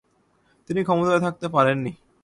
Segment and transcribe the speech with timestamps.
[0.69, 1.91] তিনি ক্ষমতায় থাকতে পারেননি।